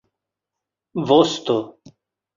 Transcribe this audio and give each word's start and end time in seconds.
vosto 1.07 1.59